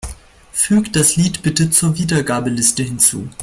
Füg 0.51 0.91
das 0.93 1.15
Lied 1.15 1.43
bitte 1.43 1.69
zur 1.69 1.95
Wiedergabeliste 1.95 2.81
hinzu. 2.81 3.29